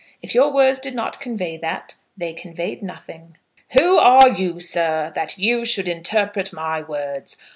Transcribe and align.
If 0.23 0.33
your 0.33 0.51
words 0.51 0.79
did 0.79 0.95
not 0.95 1.19
convey 1.19 1.57
that, 1.57 1.93
they 2.17 2.33
conveyed 2.33 2.81
nothing." 2.81 3.37
"Who 3.77 3.97
are 3.99 4.29
you, 4.29 4.59
sir, 4.59 5.11
that 5.13 5.37
you 5.37 5.63
should 5.63 5.87
interpret 5.87 6.51
my 6.51 6.81
words? 6.81 7.37